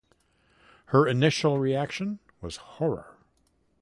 Her 0.87 1.07
initial 1.07 1.59
reaction 1.59 2.17
was 2.41 2.55
horror. 2.57 3.17